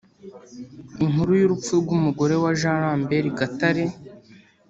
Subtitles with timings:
[1.03, 3.83] Inkuru y’urupfu rw’umugore wa Jean Lambert Gatare